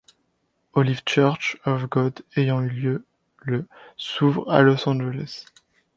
Olive 0.73 1.03
Church 1.07 1.57
of 1.63 1.87
God 1.91 2.23
ayant 2.35 2.61
eu 2.63 2.69
lieu 2.69 3.05
le 3.43 3.67
s'ouvre 3.97 4.49
à 4.49 4.63
Los 4.63 4.89
Angeles. 4.89 5.45